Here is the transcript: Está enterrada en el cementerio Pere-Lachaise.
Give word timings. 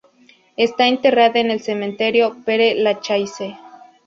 Está 0.57 0.87
enterrada 0.87 1.39
en 1.39 1.51
el 1.51 1.59
cementerio 1.59 2.35
Pere-Lachaise. 2.43 3.59